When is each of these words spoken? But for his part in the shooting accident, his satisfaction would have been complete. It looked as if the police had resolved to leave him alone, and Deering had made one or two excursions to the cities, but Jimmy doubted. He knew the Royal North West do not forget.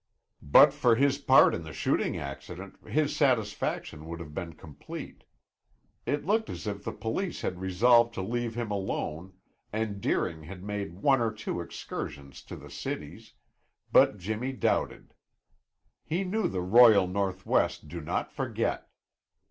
But 0.41 0.73
for 0.73 0.95
his 0.95 1.19
part 1.19 1.53
in 1.53 1.63
the 1.63 1.73
shooting 1.73 2.17
accident, 2.17 2.87
his 2.87 3.15
satisfaction 3.15 4.07
would 4.07 4.19
have 4.19 4.33
been 4.33 4.53
complete. 4.53 5.25
It 6.07 6.25
looked 6.25 6.49
as 6.49 6.65
if 6.65 6.83
the 6.83 6.91
police 6.91 7.41
had 7.41 7.61
resolved 7.61 8.15
to 8.15 8.23
leave 8.23 8.55
him 8.55 8.71
alone, 8.71 9.33
and 9.71 10.01
Deering 10.01 10.41
had 10.45 10.63
made 10.63 11.03
one 11.03 11.21
or 11.21 11.31
two 11.31 11.61
excursions 11.61 12.41
to 12.45 12.55
the 12.55 12.71
cities, 12.71 13.33
but 13.91 14.17
Jimmy 14.17 14.53
doubted. 14.53 15.13
He 16.03 16.23
knew 16.23 16.47
the 16.47 16.61
Royal 16.63 17.05
North 17.05 17.45
West 17.45 17.87
do 17.87 18.01
not 18.01 18.31
forget. 18.31 18.89